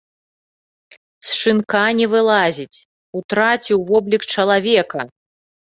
[1.31, 2.81] З шынка не вылазіць,
[3.21, 5.01] утраціў воблік чалавека.